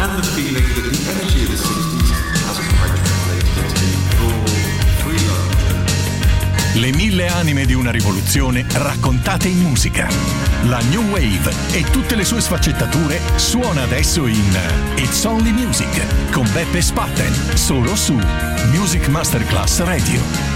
[0.00, 2.10] and the feeling that the energy of the 60s
[2.46, 4.46] hasn't quite translated into raw,
[5.02, 5.58] free love.
[6.80, 10.08] Le mille anime di una rivoluzione raccontate in musica.
[10.64, 14.58] La New Wave e tutte le sue sfaccettature suona adesso in
[14.96, 18.18] It's Only Music con Beppe Spatten, solo su
[18.70, 20.47] Music Masterclass Radio.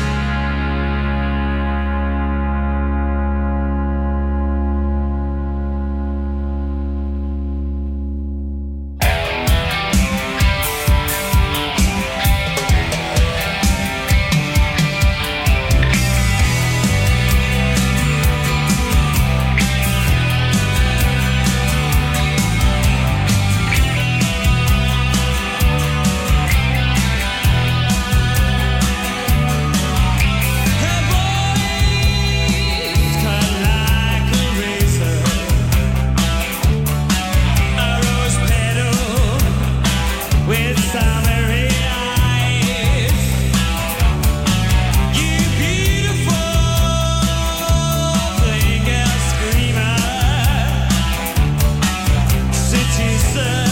[53.34, 53.71] listen.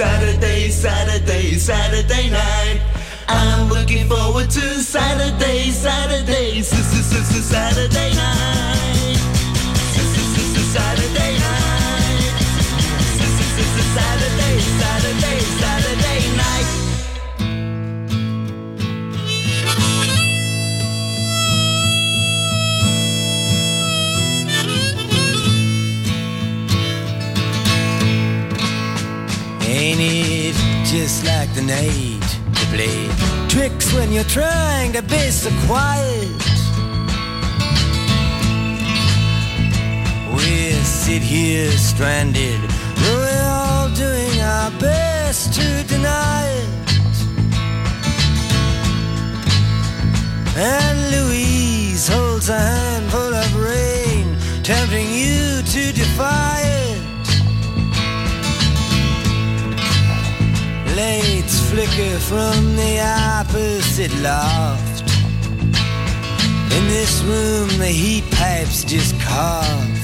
[0.00, 2.80] Saturday, Saturday, Saturday, night.
[3.28, 8.69] I'm looking forward to Saturday, Saturday, Saturday night.
[31.70, 32.28] Night
[32.58, 33.00] to play
[33.48, 36.42] tricks when you're trying to be so quiet?
[40.34, 42.60] We sit here stranded,
[43.02, 47.16] we're all doing our best to deny it.
[50.56, 54.26] And Louise holds a handful of rain,
[54.64, 56.80] tempting you to defy it.
[61.00, 65.02] Lights flicker from the opposite loft.
[66.76, 70.00] In this room, the heat pipes just cough.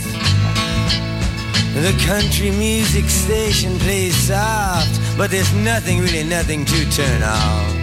[1.75, 7.75] The country music station plays soft, but there's nothing, really nothing to turn off.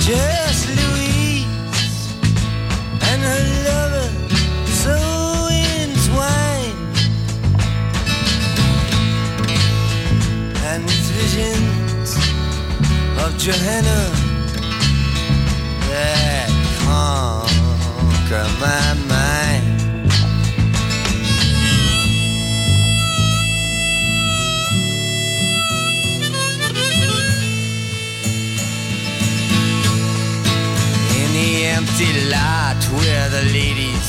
[0.00, 0.43] Just
[13.44, 14.00] Johanna
[15.90, 16.48] that
[16.80, 19.80] conquer my mind.
[31.12, 34.03] In the empty lot where the ladies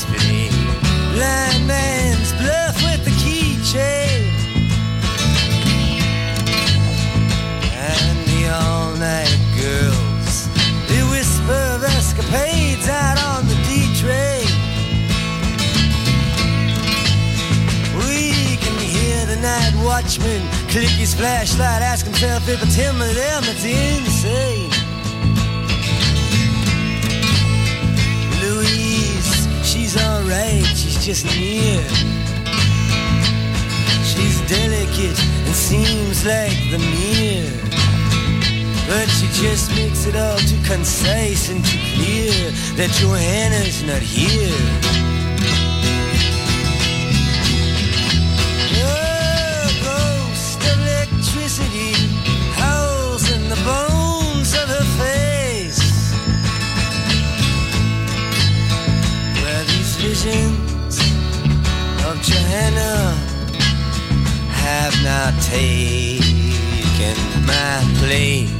[20.06, 24.70] watchman click his flashlight Ask himself if it's him or them that's insane
[28.40, 31.82] Louise, she's alright, she's just near.
[34.04, 37.50] She's delicate and seems like the mirror.
[38.86, 44.95] But she just makes it all too concise and too clear that Johanna's not here.
[65.56, 67.16] Taken
[67.46, 68.50] my place.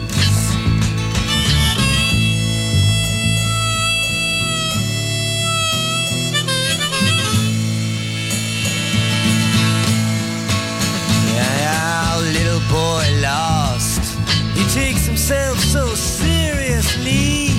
[11.35, 14.17] Yeah, little boy lost.
[14.55, 17.51] He takes himself so seriously.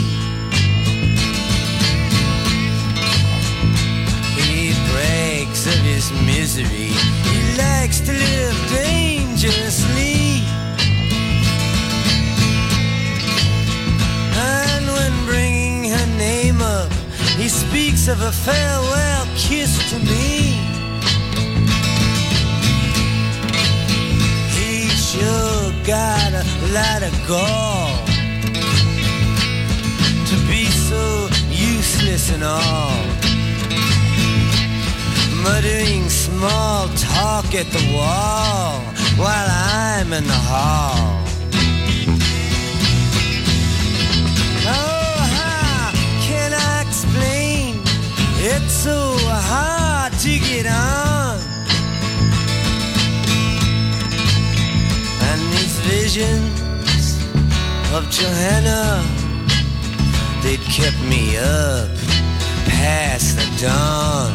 [4.35, 6.91] He brags of his misery.
[7.31, 8.56] He likes to live
[18.09, 20.55] of a farewell kiss to me.
[24.55, 28.05] He sure got a lot of gall
[30.25, 32.91] to be so useless and all.
[35.43, 38.79] Muttering small talk at the wall
[39.17, 41.16] while I'm in the hall.
[48.49, 51.37] It's so hard to get on.
[55.27, 57.19] And these visions
[57.93, 59.03] of Johanna,
[60.43, 61.89] they'd kept me up
[62.69, 64.31] past the dawn.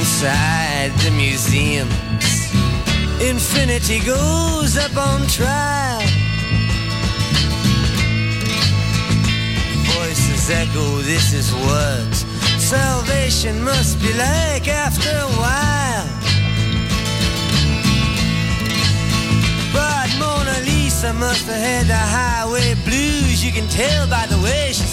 [0.00, 1.99] Inside the museums,
[3.20, 6.00] infinity goes up on trial.
[9.94, 12.14] Voices echo, this is what
[12.58, 16.08] salvation must be like after a while.
[19.72, 24.72] But Mona Lisa must have had the highway blues, you can tell by the way
[24.72, 24.89] she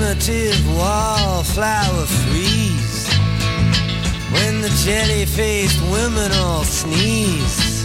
[0.00, 3.06] primitive wallflower freeze
[4.32, 7.84] when the jelly-faced women all sneeze.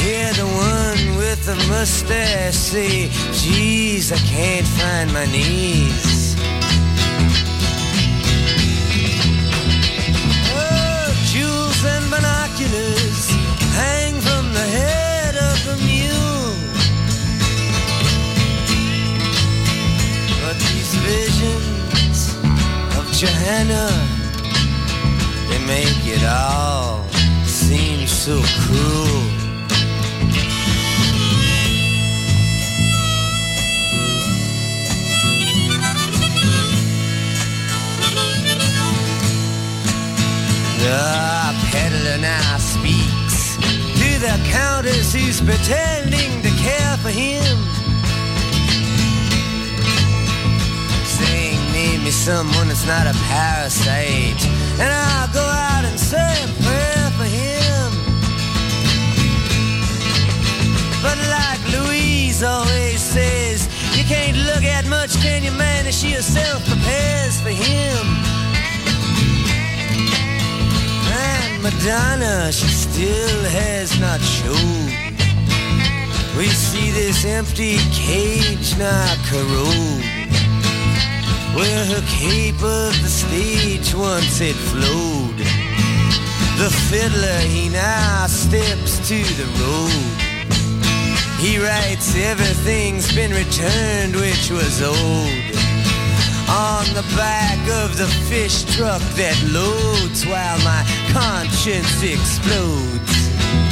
[0.00, 6.09] Hear the one with the mustache say, Geez, I can't find my knees.
[23.50, 23.90] Johanna,
[25.48, 27.02] they make it all
[27.44, 29.22] seem so cruel.
[40.78, 47.69] The peddler now speaks to the countess who's pretending to care for him.
[52.20, 54.44] Someone that's not a parasite,
[54.78, 57.88] and I'll go out and say a prayer for him.
[61.00, 65.86] But like Louise always says, you can't look at much, can you, man?
[65.86, 68.04] And she herself prepares for him.
[71.08, 74.92] And Madonna, she still has not showed.
[76.36, 80.09] We see this empty cage not corrode.
[81.54, 85.38] Where her cape of the stage once had flowed.
[86.58, 90.30] The fiddler, he now steps to the road.
[91.40, 95.50] He writes everything's been returned which was old
[96.50, 100.82] on the back of the fish truck that loads while my
[101.12, 103.69] conscience explodes.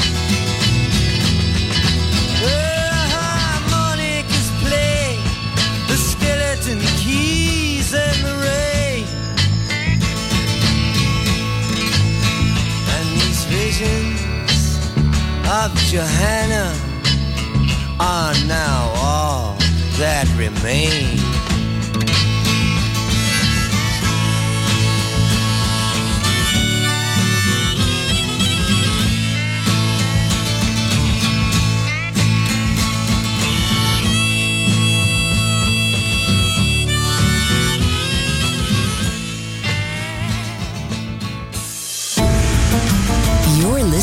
[13.79, 14.77] Visions
[15.49, 16.75] of Johanna
[18.01, 19.55] are now all
[19.99, 21.28] that remain.